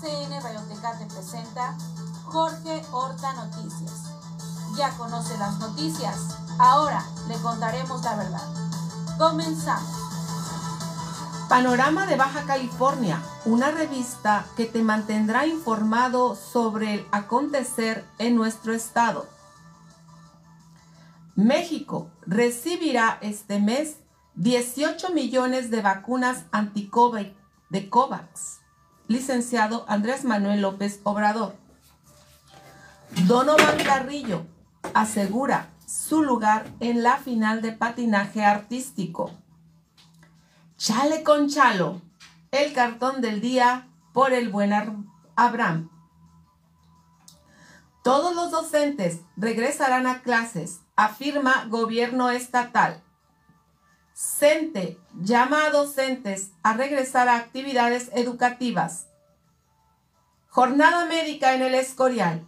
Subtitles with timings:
[0.00, 1.76] ACN Radioteca te presenta
[2.24, 4.04] Jorge Horta Noticias.
[4.74, 8.54] Ya conoce las noticias, ahora le contaremos la verdad.
[9.18, 9.90] Comenzamos.
[11.50, 18.72] Panorama de Baja California, una revista que te mantendrá informado sobre el acontecer en nuestro
[18.72, 19.28] estado.
[21.34, 23.96] México recibirá este mes
[24.36, 27.26] 18 millones de vacunas anti-COVID
[27.68, 28.59] de COVAX.
[29.10, 31.56] Licenciado Andrés Manuel López Obrador.
[33.26, 34.46] Donovan Carrillo
[34.94, 39.32] asegura su lugar en la final de patinaje artístico.
[40.76, 42.00] Chale con chalo,
[42.52, 44.72] el cartón del día por el buen
[45.34, 45.90] Abraham.
[48.04, 53.02] Todos los docentes regresarán a clases, afirma gobierno estatal.
[54.22, 59.06] CENTE llama a docentes a regresar a actividades educativas.
[60.52, 62.44] Jornada médica en el Escorial.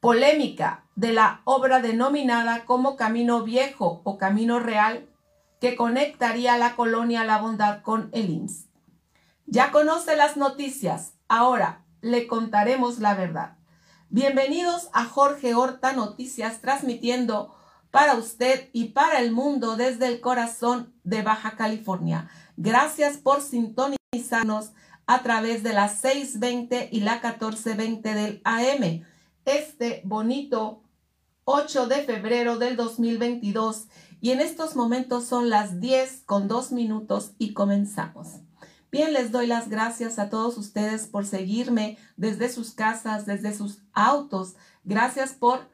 [0.00, 5.10] Polémica de la obra denominada como Camino Viejo o Camino Real
[5.60, 8.68] que conectaría la colonia La Bondad con el IMSS.
[9.44, 13.58] Ya conoce las noticias, ahora le contaremos la verdad.
[14.08, 17.54] Bienvenidos a Jorge Horta Noticias, transmitiendo
[17.90, 22.30] para usted y para el mundo desde el corazón de Baja California.
[22.56, 24.72] Gracias por sintonizarnos
[25.06, 29.04] a través de las 6.20 y la 14.20 del AM.
[29.44, 30.82] Este bonito
[31.44, 33.88] 8 de febrero del 2022
[34.20, 38.40] y en estos momentos son las 10 con 2 minutos y comenzamos.
[38.92, 43.82] Bien, les doy las gracias a todos ustedes por seguirme desde sus casas, desde sus
[43.92, 44.54] autos.
[44.84, 45.68] Gracias por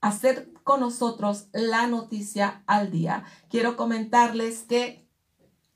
[0.00, 3.24] hacer con nosotros la noticia al día.
[3.50, 5.06] Quiero comentarles que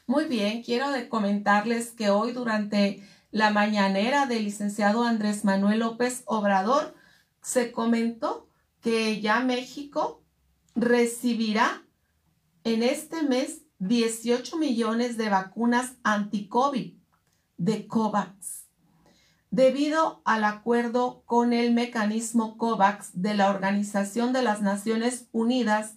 [0.07, 6.95] Muy bien, quiero comentarles que hoy durante la mañanera del licenciado Andrés Manuel López Obrador
[7.43, 8.49] se comentó
[8.81, 10.25] que ya México
[10.75, 11.85] recibirá
[12.65, 16.95] en este mes 18 millones de vacunas anti-COVID
[17.59, 18.66] de COVAX
[19.57, 25.95] debido al acuerdo con el mecanismo COVAX de la Organización de las Naciones Unidas,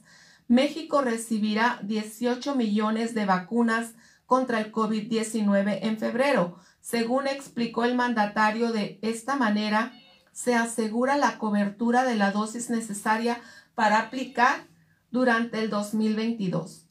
[0.47, 6.57] México recibirá 18 millones de vacunas contra el COVID-19 en febrero.
[6.79, 9.91] Según explicó el mandatario, de esta manera
[10.31, 13.41] se asegura la cobertura de la dosis necesaria
[13.75, 14.67] para aplicar
[15.11, 16.85] durante el 2022.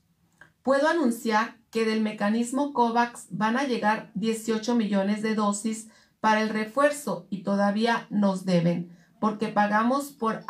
[0.63, 5.89] Puedo anunciar que del mecanismo COVAX van a llegar 18 millones de dosis
[6.21, 10.45] para el refuerzo y todavía nos deben porque pagamos por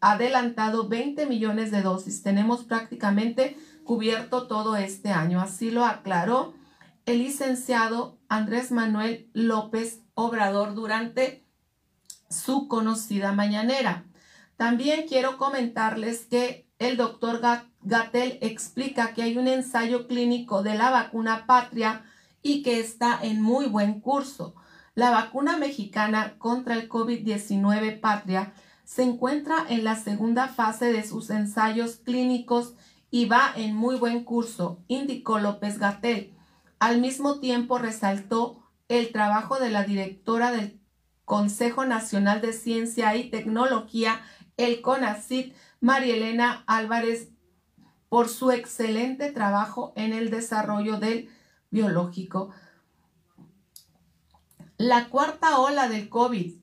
[0.00, 2.22] adelantado 20 millones de dosis.
[2.22, 5.40] Tenemos prácticamente cubierto todo este año.
[5.40, 6.54] Así lo aclaró
[7.06, 11.46] el licenciado Andrés Manuel López Obrador durante
[12.28, 14.04] su conocida mañanera.
[14.56, 17.40] También quiero comentarles que el doctor
[17.82, 22.04] Gatel explica que hay un ensayo clínico de la vacuna Patria
[22.42, 24.54] y que está en muy buen curso.
[24.94, 28.52] La vacuna mexicana contra el COVID-19 Patria
[28.84, 32.74] se encuentra en la segunda fase de sus ensayos clínicos
[33.10, 36.34] y va en muy buen curso, indicó López Gatel.
[36.78, 40.78] Al mismo tiempo resaltó el trabajo de la directora del
[41.24, 44.20] Consejo Nacional de Ciencia y Tecnología,
[44.58, 47.30] el CONACIT, María Elena Álvarez,
[48.10, 51.30] por su excelente trabajo en el desarrollo del
[51.70, 52.50] biológico.
[54.84, 56.56] La cuarta ola del COVID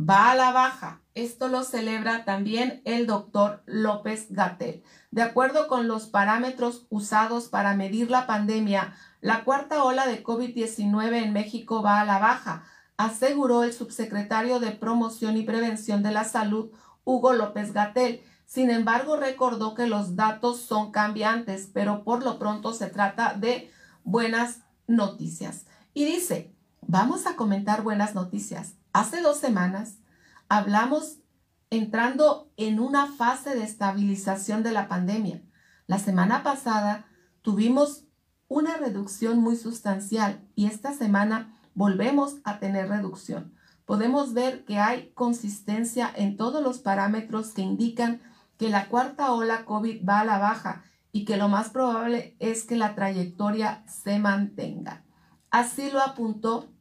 [0.00, 1.02] va a la baja.
[1.12, 4.82] Esto lo celebra también el doctor López Gatel.
[5.10, 11.24] De acuerdo con los parámetros usados para medir la pandemia, la cuarta ola de COVID-19
[11.24, 12.64] en México va a la baja,
[12.96, 16.70] aseguró el subsecretario de Promoción y Prevención de la Salud,
[17.04, 18.22] Hugo López Gatel.
[18.46, 23.70] Sin embargo, recordó que los datos son cambiantes, pero por lo pronto se trata de
[24.04, 25.66] buenas noticias.
[25.92, 26.54] Y dice,
[26.86, 28.74] vamos a comentar buenas noticias.
[28.92, 29.98] Hace dos semanas
[30.48, 31.18] hablamos
[31.70, 35.42] entrando en una fase de estabilización de la pandemia.
[35.86, 37.06] La semana pasada
[37.40, 38.04] tuvimos
[38.48, 43.54] una reducción muy sustancial y esta semana volvemos a tener reducción.
[43.86, 48.20] Podemos ver que hay consistencia en todos los parámetros que indican
[48.58, 52.64] que la cuarta ola COVID va a la baja y que lo más probable es
[52.64, 55.04] que la trayectoria se mantenga.
[55.50, 56.71] Así lo apuntó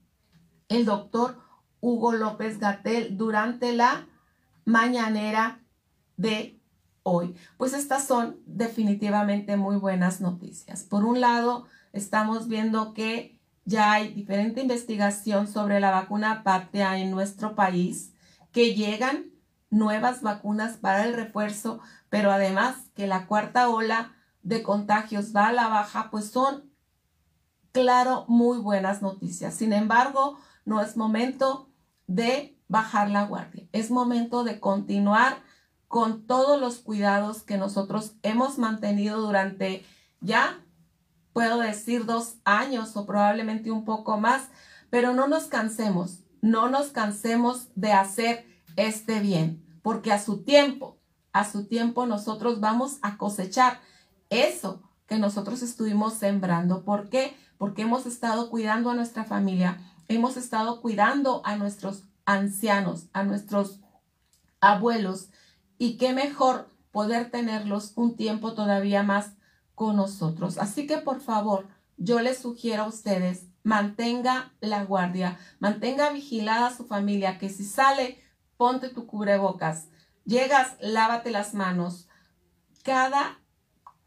[0.71, 1.37] el doctor
[1.81, 4.07] Hugo López Gatel durante la
[4.65, 5.59] mañanera
[6.17, 6.59] de
[7.03, 7.35] hoy.
[7.57, 10.83] Pues estas son definitivamente muy buenas noticias.
[10.83, 17.11] Por un lado, estamos viendo que ya hay diferente investigación sobre la vacuna patria en
[17.11, 18.13] nuestro país,
[18.51, 19.25] que llegan
[19.69, 21.79] nuevas vacunas para el refuerzo,
[22.09, 24.13] pero además que la cuarta ola
[24.43, 26.71] de contagios va a la baja, pues son,
[27.71, 29.53] claro, muy buenas noticias.
[29.53, 31.69] Sin embargo, no es momento
[32.07, 33.67] de bajar la guardia.
[33.71, 35.37] Es momento de continuar
[35.87, 39.85] con todos los cuidados que nosotros hemos mantenido durante
[40.21, 40.63] ya,
[41.33, 44.47] puedo decir, dos años o probablemente un poco más,
[44.89, 48.45] pero no nos cansemos, no nos cansemos de hacer
[48.77, 50.97] este bien, porque a su tiempo,
[51.33, 53.81] a su tiempo nosotros vamos a cosechar
[54.29, 56.85] eso que nosotros estuvimos sembrando.
[56.85, 57.35] ¿Por qué?
[57.57, 59.77] Porque hemos estado cuidando a nuestra familia,
[60.15, 63.79] hemos estado cuidando a nuestros ancianos, a nuestros
[64.59, 65.29] abuelos,
[65.77, 69.33] y qué mejor poder tenerlos un tiempo todavía más
[69.75, 70.57] con nosotros.
[70.57, 71.67] Así que por favor,
[71.97, 77.63] yo les sugiero a ustedes, mantenga la guardia, mantenga vigilada a su familia, que si
[77.63, 78.19] sale,
[78.57, 79.87] ponte tu cubrebocas,
[80.25, 82.07] llegas, lávate las manos.
[82.83, 83.39] Cada,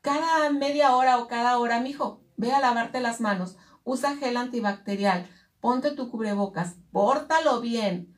[0.00, 5.28] cada media hora o cada hora, mijo, ve a lavarte las manos, usa gel antibacterial,
[5.64, 8.14] ponte tu cubrebocas, pórtalo bien.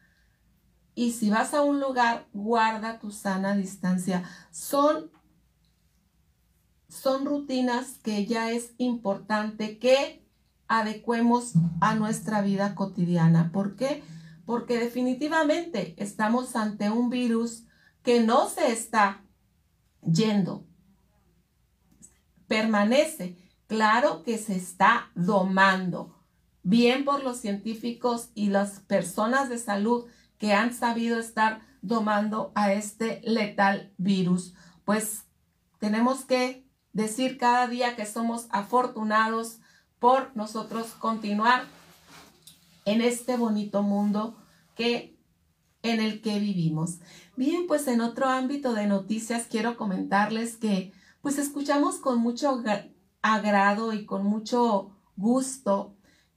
[0.97, 4.25] Y si vas a un lugar, guarda tu sana distancia.
[4.51, 5.13] Son,
[6.89, 10.27] son rutinas que ya es importante que
[10.67, 13.53] adecuemos a nuestra vida cotidiana.
[13.53, 14.03] ¿Por qué?
[14.45, 17.63] Porque definitivamente estamos ante un virus
[18.03, 19.25] que no se está
[20.03, 20.67] yendo.
[22.49, 23.37] Permanece.
[23.69, 26.16] Claro que se está domando
[26.67, 32.73] bien por los científicos y las personas de salud que han sabido estar domando a
[32.73, 34.53] este letal virus.
[34.85, 35.27] Pues
[35.79, 39.61] tenemos que decir cada día que somos afortunados
[40.01, 41.63] por nosotros continuar
[42.85, 44.37] en este bonito mundo
[44.75, 45.17] que
[45.83, 46.99] en el que vivimos.
[47.37, 52.61] Bien, pues en otro ámbito de noticias quiero comentarles que pues escuchamos con mucho
[53.23, 55.96] agrado y con mucho gusto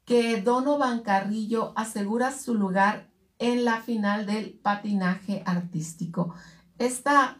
[0.10, 6.34] que Donovan Carrillo asegura su lugar en la final del patinaje artístico.
[6.80, 7.38] Esta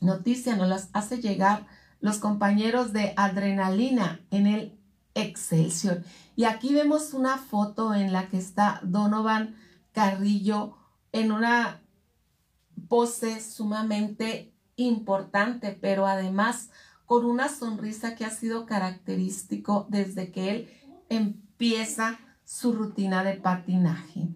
[0.00, 1.68] noticia nos las hace llegar
[2.00, 4.80] los compañeros de Adrenalina en el
[5.14, 6.02] Excelsior.
[6.34, 9.54] Y aquí vemos una foto en la que está Donovan
[9.92, 10.76] Carrillo
[11.12, 11.82] en una
[12.88, 16.70] pose sumamente importante, pero además
[17.06, 20.70] con una sonrisa que ha sido característico desde que él
[21.08, 24.28] empezó empieza su rutina de patinaje.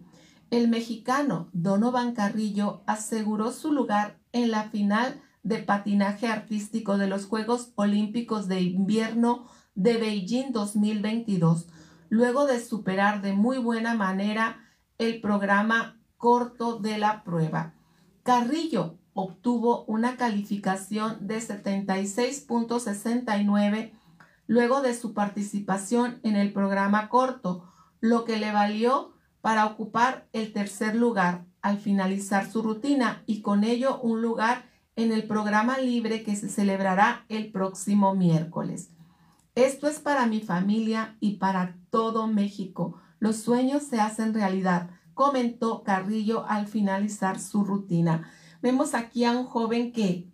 [0.51, 7.25] El mexicano Donovan Carrillo aseguró su lugar en la final de patinaje artístico de los
[7.25, 11.69] Juegos Olímpicos de Invierno de Beijing 2022,
[12.11, 14.59] luego de superar de muy buena manera
[14.99, 17.73] el programa corto de la prueba.
[18.23, 23.93] Carrillo obtuvo una calificación de 76.69
[24.47, 27.71] luego de su participación en el programa corto,
[28.01, 33.65] lo que le valió para ocupar el tercer lugar al finalizar su rutina y con
[33.65, 38.91] ello un lugar en el programa libre que se celebrará el próximo miércoles.
[39.55, 43.01] Esto es para mi familia y para todo México.
[43.19, 48.31] Los sueños se hacen realidad, comentó Carrillo al finalizar su rutina.
[48.63, 50.31] Vemos aquí a un joven que,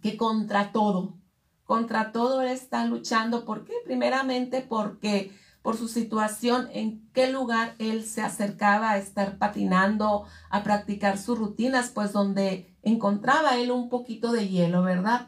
[0.00, 1.18] que contra todo,
[1.66, 3.44] contra todo él está luchando.
[3.44, 3.74] ¿Por qué?
[3.84, 5.32] Primeramente porque
[5.66, 11.36] por su situación, en qué lugar él se acercaba a estar patinando, a practicar sus
[11.36, 15.26] rutinas, pues donde encontraba él un poquito de hielo, ¿verdad?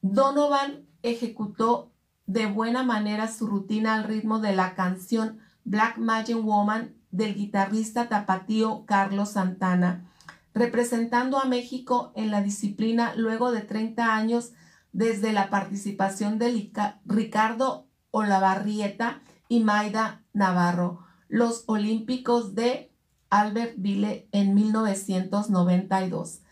[0.00, 1.92] Donovan ejecutó
[2.24, 8.08] de buena manera su rutina al ritmo de la canción Black Magic Woman del guitarrista
[8.08, 10.10] tapatío Carlos Santana,
[10.54, 14.52] representando a México en la disciplina luego de 30 años
[14.92, 16.70] desde la participación de
[17.04, 22.92] Ricardo Olavarrieta y Maida Navarro, los Olímpicos de
[23.30, 26.42] Albertville en 1992.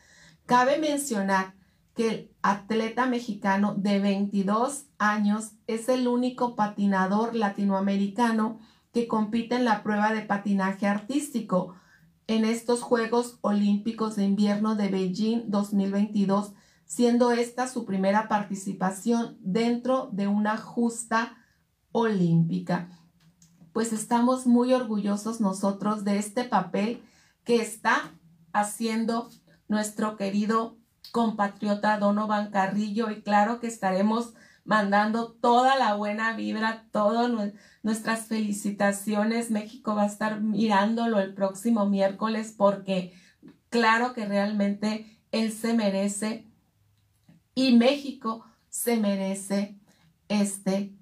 [0.46, 1.54] Cabe mencionar
[1.94, 8.60] que el atleta mexicano de 22 años es el único patinador latinoamericano
[8.92, 11.74] que compite en la prueba de patinaje artístico
[12.28, 16.52] en estos Juegos Olímpicos de Invierno de Beijing 2022
[16.88, 21.36] siendo esta su primera participación dentro de una justa
[21.92, 22.88] olímpica.
[23.74, 27.02] Pues estamos muy orgullosos nosotros de este papel
[27.44, 28.10] que está
[28.52, 29.28] haciendo
[29.68, 30.78] nuestro querido
[31.12, 34.32] compatriota Donovan Carrillo y claro que estaremos
[34.64, 37.30] mandando toda la buena vibra, todas
[37.82, 39.50] nuestras felicitaciones.
[39.50, 43.12] México va a estar mirándolo el próximo miércoles porque
[43.68, 46.47] claro que realmente él se merece
[47.58, 49.76] y México se merece
[50.28, 50.94] este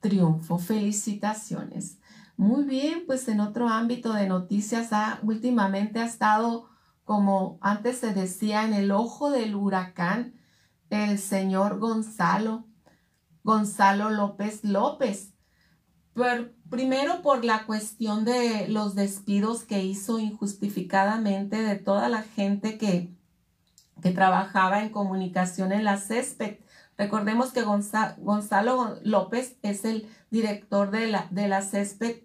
[0.00, 0.56] triunfo.
[0.56, 1.98] Felicitaciones.
[2.38, 6.70] Muy bien, pues en otro ámbito de noticias, ha, últimamente ha estado,
[7.04, 10.40] como antes se decía, en el ojo del huracán
[10.88, 12.66] el señor Gonzalo,
[13.44, 15.34] Gonzalo López López.
[16.70, 23.19] primero por la cuestión de los despidos que hizo injustificadamente de toda la gente que
[24.00, 26.56] que trabajaba en comunicación en la césped.
[26.96, 31.62] Recordemos que Gonzalo López es el director de la, de la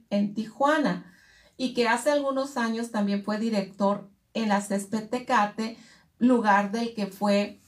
[0.09, 1.11] en Tijuana
[1.57, 5.77] y que hace algunos años también fue director en la césped Tecate,
[6.19, 7.59] lugar del que fue,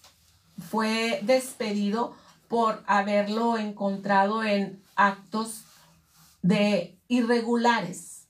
[0.57, 2.15] fue despedido
[2.47, 5.63] por haberlo encontrado en actos
[6.41, 8.27] de irregulares.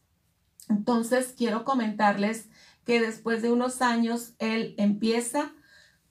[0.70, 2.48] Entonces quiero comentarles
[2.86, 5.52] que después de unos años él empieza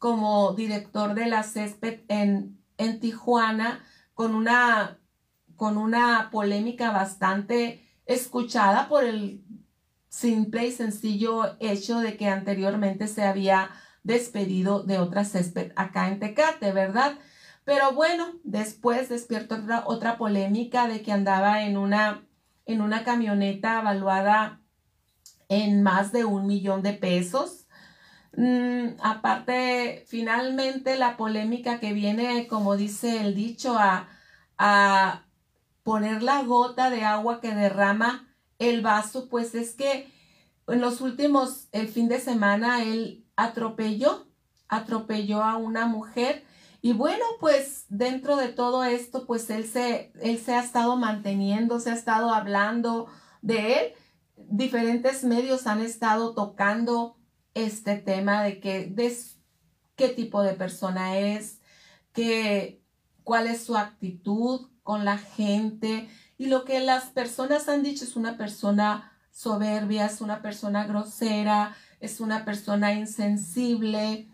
[0.07, 3.85] como director de la césped en, en Tijuana
[4.15, 5.01] con una,
[5.57, 9.43] con una polémica bastante escuchada por el
[10.09, 13.73] simple y sencillo hecho de que anteriormente se había
[14.05, 17.19] despedido de otra césped acá en Tecate, ¿verdad?
[17.65, 22.25] Pero bueno, después despierto otra, otra polémica de que andaba en una,
[22.65, 24.61] en una camioneta evaluada
[25.49, 27.66] en más de un millón de pesos
[28.37, 34.09] Mm, aparte, finalmente la polémica que viene, como dice el dicho, a,
[34.59, 35.27] a
[35.83, 38.29] poner la gota de agua que derrama
[38.59, 40.13] el vaso, pues es que
[40.69, 44.27] en los últimos, el fin de semana, él atropelló,
[44.69, 46.45] atropelló a una mujer.
[46.83, 51.81] Y bueno, pues dentro de todo esto, pues él se, él se ha estado manteniendo,
[51.81, 53.07] se ha estado hablando
[53.43, 53.93] de él.
[54.37, 57.16] Diferentes medios han estado tocando
[57.57, 58.93] este tema de que
[59.97, 61.61] qué tipo de persona es,
[62.13, 62.83] que,
[63.25, 68.15] cuál es su actitud con la gente y lo que las personas han dicho es
[68.15, 74.29] una persona soberbia, es una persona grosera, es una persona insensible.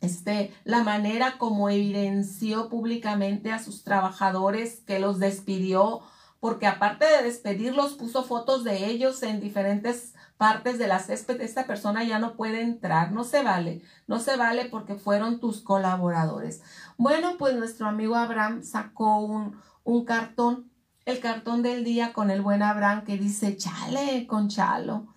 [0.00, 6.00] Este, la manera como evidenció públicamente a sus trabajadores que los despidió,
[6.40, 11.66] porque aparte de despedirlos, puso fotos de ellos en diferentes partes de la césped, esta
[11.66, 16.62] persona ya no puede entrar, no se vale, no se vale porque fueron tus colaboradores.
[16.96, 20.72] Bueno, pues nuestro amigo Abraham sacó un, un cartón,
[21.04, 25.08] el cartón del día con el buen Abraham que dice chale con chalo.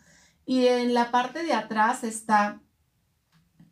[0.46, 2.60] Y en la parte de atrás está,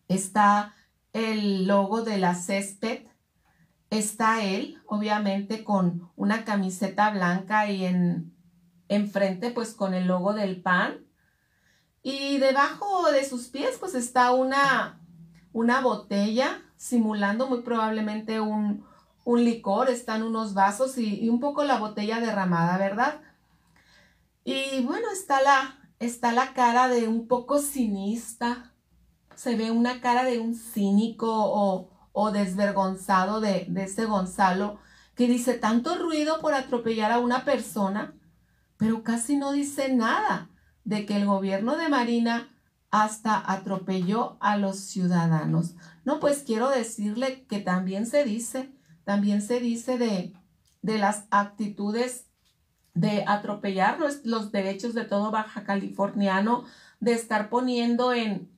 [0.08, 0.74] está
[1.12, 3.08] el logo de la césped,
[3.89, 8.34] está él, obviamente con una camiseta blanca y en
[8.88, 11.10] enfrente pues con el logo del pan
[12.03, 15.00] y debajo de sus pies pues está una,
[15.53, 18.86] una botella simulando muy probablemente un,
[19.24, 23.22] un licor, están unos vasos y, un poco la botella derramada, ¿verdad?
[24.43, 28.74] Y bueno, está la, está la cara de un poco cinista,
[29.36, 34.79] se ve una cara de un cínico o, o desvergonzado de, de ese Gonzalo
[35.15, 38.15] que dice tanto ruido por atropellar a una persona
[38.81, 40.50] pero casi no dice nada
[40.83, 42.50] de que el gobierno de Marina
[42.89, 45.75] hasta atropelló a los ciudadanos.
[46.03, 48.71] No, pues quiero decirle que también se dice,
[49.05, 50.33] también se dice de,
[50.81, 52.27] de las actitudes
[52.93, 56.65] de atropellar los, los derechos de todo baja californiano,
[57.00, 58.51] de estar poniendo en,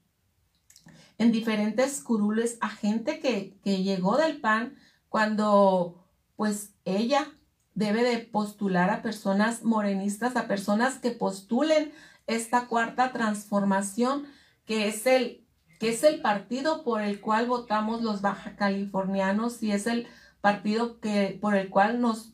[1.19, 4.75] en diferentes curules a gente que, que llegó del PAN
[5.09, 7.27] cuando pues ella
[7.75, 11.91] debe de postular a personas morenistas, a personas que postulen
[12.27, 14.25] esta cuarta transformación,
[14.65, 15.45] que es el,
[15.79, 20.07] que es el partido por el cual votamos los baja californianos y es el
[20.41, 22.33] partido que, por el cual nos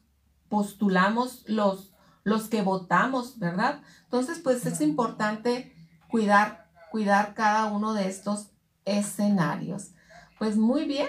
[0.50, 1.93] postulamos los,
[2.24, 3.81] los que votamos, ¿verdad?
[4.03, 5.75] Entonces, pues es importante
[6.08, 8.51] cuidar, cuidar cada uno de estos
[8.86, 9.91] escenarios.
[10.38, 11.08] Pues muy bien,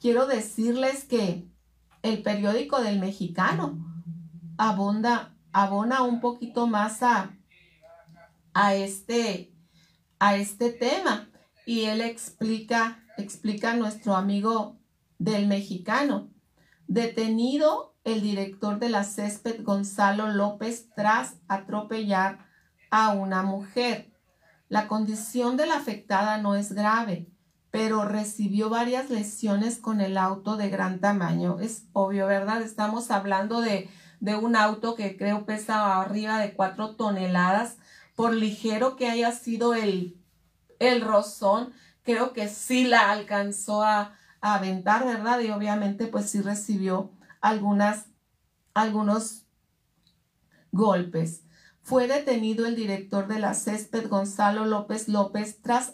[0.00, 1.48] quiero decirles que
[2.02, 3.78] el periódico del mexicano
[4.56, 7.36] abunda, abona un poquito más a,
[8.56, 9.52] a este,
[10.18, 11.28] a este tema.
[11.66, 14.78] Y él explica, explica a nuestro amigo
[15.18, 16.30] del mexicano.
[16.88, 22.46] Detenido el director de la césped Gonzalo López tras atropellar
[22.90, 24.10] a una mujer.
[24.68, 27.28] La condición de la afectada no es grave,
[27.70, 31.58] pero recibió varias lesiones con el auto de gran tamaño.
[31.60, 32.62] Es obvio, ¿verdad?
[32.62, 37.76] Estamos hablando de, de un auto que creo pesa arriba de cuatro toneladas
[38.16, 40.20] por ligero que haya sido el,
[40.80, 45.40] el rozón, creo que sí la alcanzó a, aventar, ¿verdad?
[45.40, 48.04] Y obviamente pues sí recibió algunos
[50.70, 51.42] golpes.
[51.82, 55.90] Fue detenido el director de la césped, Gonzalo López López, tras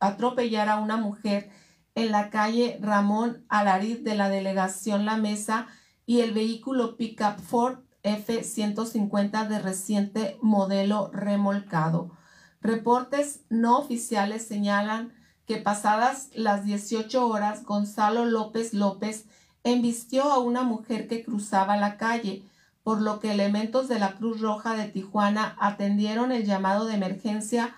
[0.00, 1.50] atropellar a una mujer
[1.94, 5.68] en la calle Ramón Alariz de la delegación La Mesa
[6.04, 12.12] y el vehículo pickup Ford F-150 de reciente modelo remolcado.
[12.60, 15.12] Reportes no oficiales señalan
[15.46, 19.26] que pasadas las 18 horas, Gonzalo López López
[19.64, 22.44] embistió a una mujer que cruzaba la calle,
[22.82, 27.74] por lo que elementos de la Cruz Roja de Tijuana atendieron el llamado de emergencia.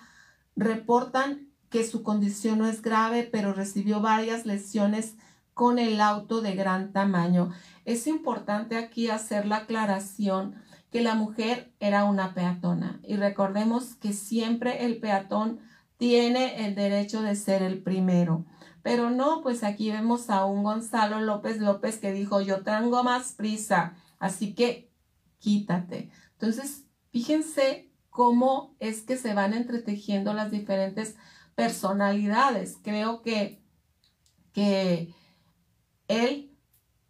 [0.55, 5.15] Reportan que su condición no es grave, pero recibió varias lesiones
[5.57, 7.51] con el auto de gran tamaño.
[7.83, 10.53] Es importante aquí hacer la aclaración
[10.91, 15.59] que la mujer era una peatona y recordemos que siempre el peatón
[15.97, 18.45] tiene el derecho de ser el primero.
[18.83, 23.33] Pero no, pues aquí vemos a un Gonzalo López López que dijo, yo tengo más
[23.33, 24.91] prisa, así que
[25.39, 26.11] quítate.
[26.33, 31.15] Entonces, fíjense cómo es que se van entretejiendo las diferentes
[31.55, 32.77] personalidades.
[32.83, 33.63] Creo que,
[34.53, 35.15] que
[36.07, 36.51] él,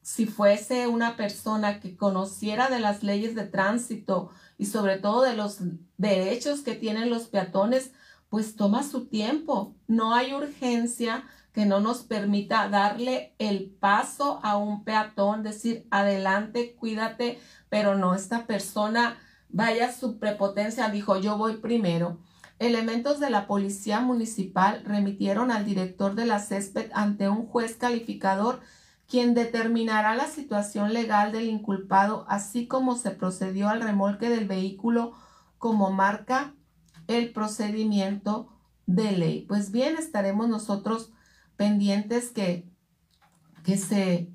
[0.01, 5.36] si fuese una persona que conociera de las leyes de tránsito y sobre todo de
[5.36, 5.60] los
[5.97, 7.91] derechos que tienen los peatones,
[8.29, 9.75] pues toma su tiempo.
[9.88, 16.75] No hay urgencia que no nos permita darle el paso a un peatón, decir, adelante,
[16.75, 19.17] cuídate, pero no, esta persona,
[19.49, 22.19] vaya su prepotencia, dijo, yo voy primero.
[22.60, 28.62] Elementos de la policía municipal remitieron al director de la césped ante un juez calificador
[29.08, 35.13] quien determinará la situación legal del inculpado, así como se procedió al remolque del vehículo
[35.58, 36.54] como marca
[37.08, 38.50] el procedimiento
[38.86, 39.46] de ley.
[39.48, 41.13] Pues bien, estaremos nosotros
[41.56, 42.70] pendientes que,
[43.63, 44.30] que se,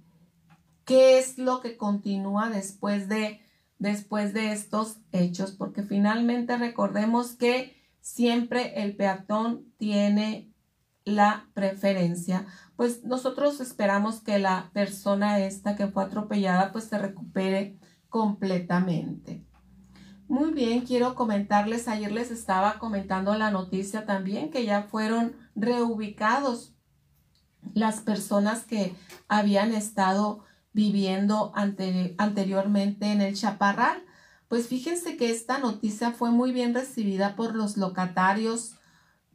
[0.84, 3.42] qué es lo que continúa después de,
[3.78, 10.51] después de estos hechos, porque finalmente recordemos que siempre el peatón tiene
[11.04, 12.46] la preferencia
[12.82, 19.46] pues nosotros esperamos que la persona esta que fue atropellada pues se recupere completamente.
[20.26, 26.74] Muy bien, quiero comentarles, ayer les estaba comentando la noticia también que ya fueron reubicados
[27.74, 28.96] las personas que
[29.28, 34.02] habían estado viviendo anteriormente en el Chaparral.
[34.48, 38.74] Pues fíjense que esta noticia fue muy bien recibida por los locatarios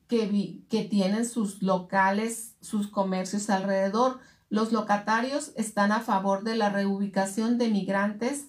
[0.08, 4.20] que, que tienen sus locales, sus comercios alrededor.
[4.50, 8.48] Los locatarios están a favor de la reubicación de migrantes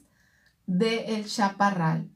[0.66, 2.10] de El Chaparral.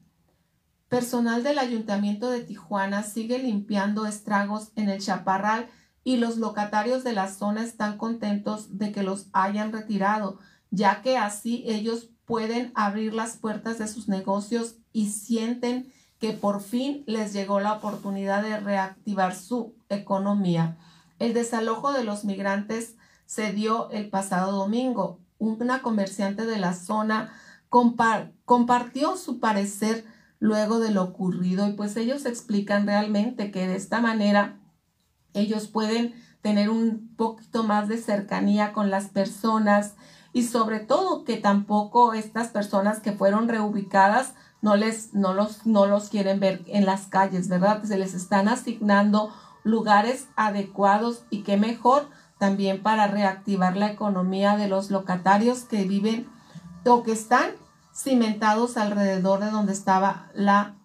[0.87, 5.67] Personal del Ayuntamiento de Tijuana sigue limpiando estragos en El Chaparral
[6.03, 11.17] y los locatarios de la zona están contentos de que los hayan retirado, ya que
[11.17, 15.91] así ellos pueden abrir las puertas de sus negocios y sienten
[16.23, 20.77] que por fin les llegó la oportunidad de reactivar su economía.
[21.19, 25.19] El desalojo de los migrantes se dio el pasado domingo.
[25.37, 27.33] Una comerciante de la zona
[27.67, 30.05] compartió su parecer
[30.39, 34.61] luego de lo ocurrido y pues ellos explican realmente que de esta manera
[35.33, 39.95] ellos pueden tener un poquito más de cercanía con las personas
[40.31, 45.85] y sobre todo que tampoco estas personas que fueron reubicadas no les no los no
[45.85, 47.83] los quieren ver en las calles, ¿verdad?
[47.83, 49.31] Se les están asignando
[49.63, 52.07] lugares adecuados y qué mejor
[52.39, 56.27] también para reactivar la economía de los locatarios que viven
[56.85, 57.51] o que están
[57.93, 60.75] cimentados alrededor de donde estaba la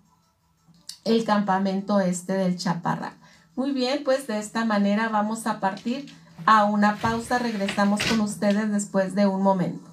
[1.04, 3.12] el campamento este del Chaparral.
[3.54, 6.12] Muy bien, pues de esta manera vamos a partir
[6.46, 7.38] a una pausa.
[7.38, 9.87] Regresamos con ustedes después de un momento.